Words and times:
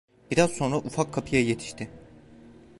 Biraz 0.31 0.51
sonra 0.53 0.77
ufak 0.77 1.13
kapıya 1.13 1.41
yetişti. 1.41 1.89